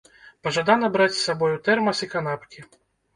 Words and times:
Пажадана 0.45 0.87
браць 0.95 1.13
з 1.17 1.21
сабою 1.25 1.57
тэрмас 1.67 2.01
і 2.07 2.09
канапкі. 2.15 2.65